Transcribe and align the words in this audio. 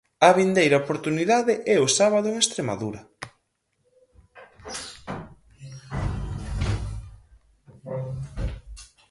A 0.27 0.29
vindeira 0.37 0.81
oportunidade 0.83 1.53
é 1.75 1.77
o 1.85 1.93
sábado 1.97 2.27
en 2.31 2.35
Estremadura. 2.45 3.01